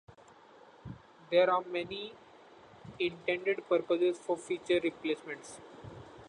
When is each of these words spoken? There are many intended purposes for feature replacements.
There 1.29 1.47
are 1.51 1.61
many 1.61 2.15
intended 2.97 3.69
purposes 3.69 4.17
for 4.17 4.35
feature 4.35 4.79
replacements. 4.83 5.59